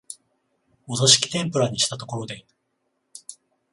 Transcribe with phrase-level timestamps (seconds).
[0.87, 2.43] お座敷天婦羅にしたところで、